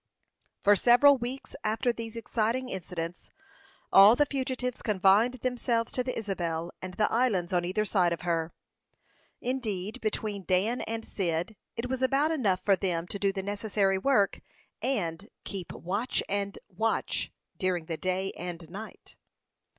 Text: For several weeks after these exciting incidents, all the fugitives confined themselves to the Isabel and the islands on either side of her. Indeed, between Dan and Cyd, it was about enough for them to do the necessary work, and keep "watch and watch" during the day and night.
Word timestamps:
For 0.59 0.75
several 0.75 1.19
weeks 1.19 1.55
after 1.63 1.93
these 1.93 2.15
exciting 2.15 2.69
incidents, 2.69 3.29
all 3.93 4.15
the 4.15 4.25
fugitives 4.25 4.81
confined 4.81 5.35
themselves 5.35 5.91
to 5.91 6.03
the 6.03 6.17
Isabel 6.17 6.71
and 6.81 6.95
the 6.95 7.07
islands 7.11 7.53
on 7.53 7.65
either 7.65 7.85
side 7.85 8.11
of 8.11 8.21
her. 8.21 8.51
Indeed, 9.41 10.01
between 10.01 10.43
Dan 10.43 10.81
and 10.87 11.05
Cyd, 11.05 11.55
it 11.75 11.87
was 11.87 12.01
about 12.01 12.31
enough 12.31 12.61
for 12.61 12.75
them 12.75 13.05
to 13.09 13.19
do 13.19 13.31
the 13.31 13.43
necessary 13.43 13.99
work, 13.99 14.41
and 14.81 15.29
keep 15.43 15.71
"watch 15.71 16.23
and 16.27 16.57
watch" 16.67 17.31
during 17.59 17.85
the 17.85 17.95
day 17.97 18.31
and 18.31 18.67
night. 18.71 19.17